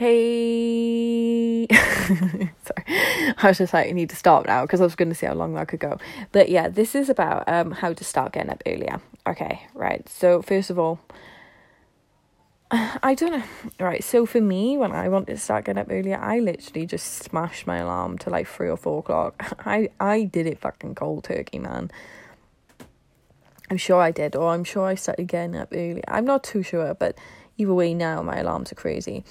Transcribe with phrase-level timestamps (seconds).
[0.00, 2.54] Hey, sorry,
[2.88, 5.26] I was just like, I need to stop now because I was going to see
[5.26, 5.98] how long that could go.
[6.32, 9.02] But yeah, this is about um how to start getting up earlier.
[9.26, 10.08] Okay, right.
[10.08, 11.00] So first of all,
[12.70, 13.44] I don't know.
[13.78, 17.06] Right, so for me, when I wanted to start getting up earlier, I literally just
[17.06, 19.34] smashed my alarm to like three or four o'clock.
[19.66, 21.90] I I did it fucking cold turkey, man.
[23.68, 26.02] I'm sure I did, or I'm sure I started getting up early.
[26.08, 27.18] I'm not too sure, but
[27.58, 29.24] either way, now my alarms are crazy.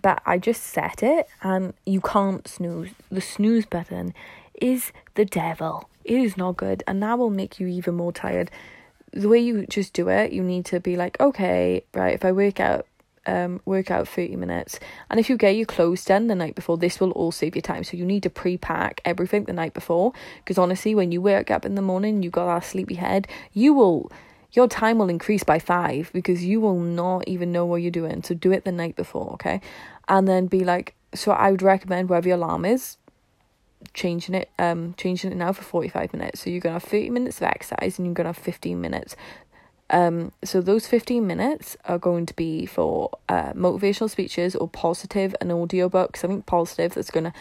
[0.00, 2.90] But I just set it, and you can't snooze.
[3.10, 4.14] The snooze button
[4.54, 5.88] is the devil.
[6.04, 8.50] It is not good, and that will make you even more tired
[9.12, 12.32] the way you just do it, you need to be like, okay, right, if I
[12.32, 12.86] work out
[13.24, 16.76] um work out 30 minutes and if you get your clothes done the night before
[16.76, 20.12] this will all save you time so you need to pre-pack everything the night before
[20.38, 23.72] because honestly when you wake up in the morning you got that sleepy head you
[23.72, 24.10] will
[24.52, 28.22] your time will increase by five because you will not even know what you're doing.
[28.22, 29.60] So do it the night before okay?
[30.08, 32.96] And then be like so i would recommend wherever your alarm is
[33.94, 36.40] changing it um changing it now for 45 minutes.
[36.40, 39.16] So you're gonna have 30 minutes of exercise and you're gonna have 15 minutes.
[39.90, 45.34] Um so those 15 minutes are going to be for uh motivational speeches or positive
[45.40, 46.20] and audio books.
[46.20, 47.32] Something positive that's gonna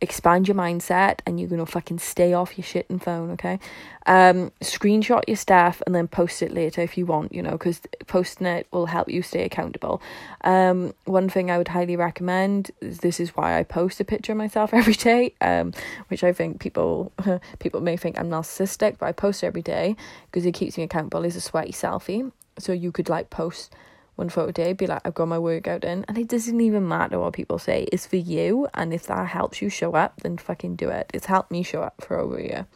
[0.00, 3.58] expand your mindset and you're gonna fucking stay off your shit and phone okay?
[4.06, 7.80] Um screenshot your stuff and then post it later if you want you know because
[8.06, 10.00] posting it will help you stay accountable.
[10.42, 14.38] Um one thing i would highly recommend this is why i post a picture of
[14.38, 15.72] myself every day um
[16.08, 17.12] which i think people
[17.58, 21.24] people may think i'm narcissistic but i post every day because it keeps me accountable
[21.24, 22.30] is a sweaty selfie.
[22.58, 23.74] So you could like post
[24.16, 26.04] one photo day, be like, I've got my workout in.
[26.06, 27.88] And it doesn't even matter what people say.
[27.92, 28.68] It's for you.
[28.74, 31.10] And if that helps you show up, then fucking do it.
[31.14, 32.66] It's helped me show up for over a year.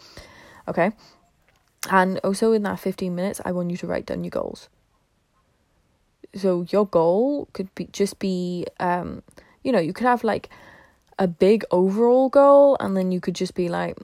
[0.69, 0.93] Okay.
[1.91, 4.69] And also in that 15 minutes, I want you to write down your goals.
[6.35, 9.23] So your goal could be just be um,
[9.63, 10.49] you know, you could have like
[11.19, 13.97] a big overall goal and then you could just be like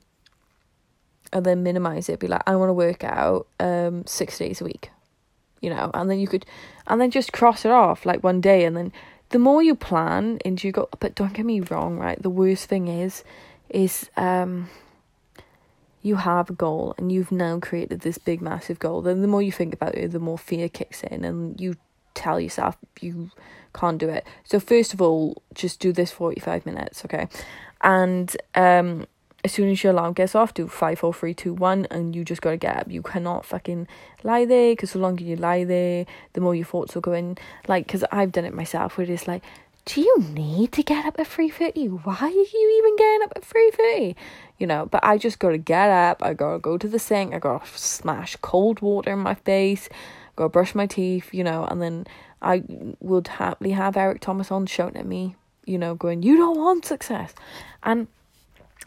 [1.33, 4.65] and then minimize it, be like, I want to work out um six days a
[4.65, 4.91] week
[5.61, 6.47] you know, and then you could,
[6.87, 8.93] and then just cross it off like one day, and then
[9.31, 12.21] the more you plan and you go, but don't get me wrong, right?
[12.21, 13.23] The worst thing is,
[13.69, 14.69] is um,
[16.03, 19.03] you have a goal and you've now created this big massive goal.
[19.03, 21.77] Then the more you think about it, the more fear kicks in, and you
[22.15, 23.31] tell yourself you
[23.73, 24.27] can't do it.
[24.45, 27.29] So first of all, just do this forty five minutes, okay,
[27.83, 29.07] and um
[29.43, 32.25] as soon as your alarm gets off, do five, four, three, two, one, and you
[32.25, 32.91] just gotta get up.
[32.91, 33.89] You cannot fucking
[34.23, 37.39] lie there because the longer you lie there, the more your thoughts will go in.
[37.67, 39.43] Like, because I've done it myself, where it's like,
[39.87, 41.87] do you need to get up at three thirty?
[41.87, 44.17] Why are you even getting up at three thirty?
[44.59, 46.23] You know, but I just gotta get up.
[46.23, 47.35] I gotta go to the sink.
[47.35, 49.89] I gotta smash cold water in my face.
[50.37, 51.33] Go brush my teeth.
[51.33, 52.07] You know, and then
[52.43, 52.63] I
[53.01, 55.35] would happily have Eric Thomas on shouting at me.
[55.65, 57.33] You know, going, you don't want success,
[57.83, 58.07] and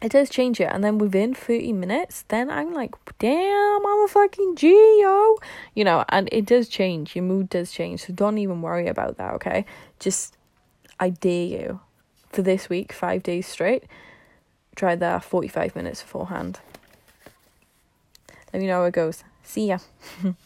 [0.03, 4.07] it does change it and then within 30 minutes then i'm like damn i'm a
[4.07, 5.37] fucking geo
[5.73, 9.17] you know and it does change your mood does change so don't even worry about
[9.17, 9.65] that okay?
[9.99, 10.37] Just
[10.99, 11.79] i dare you
[12.29, 13.85] for this week five days straight
[14.75, 16.59] try that 45 minutes beforehand.
[18.51, 19.23] Let me know how it goes.
[19.43, 19.79] See ya